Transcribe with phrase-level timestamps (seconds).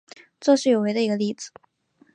[0.39, 1.51] 这是有违的一个例子。